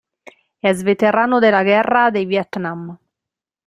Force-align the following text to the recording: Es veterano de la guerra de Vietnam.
Es 0.63 0.83
veterano 0.83 1.39
de 1.41 1.51
la 1.51 1.63
guerra 1.63 2.09
de 2.09 2.25
Vietnam. 2.25 2.97